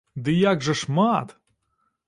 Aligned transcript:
Ды 0.27 0.33
як 0.51 0.65
жа 0.69 0.75
шмат! 0.81 1.37